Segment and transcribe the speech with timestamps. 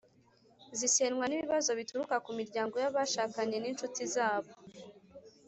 [0.79, 4.51] zisenywa n’ibibazo bituruka ku miryango y’abashakanye n’inshuti zabo.